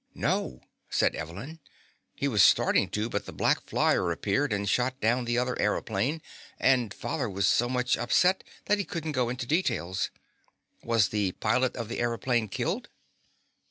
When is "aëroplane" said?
5.57-6.21, 11.99-12.49